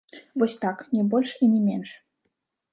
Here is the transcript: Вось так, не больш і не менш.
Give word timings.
Вось 0.43 0.55
так, 0.63 0.77
не 0.95 1.03
больш 1.13 1.37
і 1.43 1.53
не 1.53 1.61
менш. 1.69 1.89